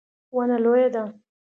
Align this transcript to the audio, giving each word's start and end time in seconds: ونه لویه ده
ونه 0.35 0.57
لویه 0.63 0.87
ده 0.93 1.03